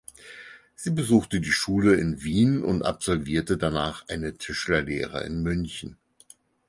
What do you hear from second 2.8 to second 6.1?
absolvierte danach eine Tischlerlehre in München.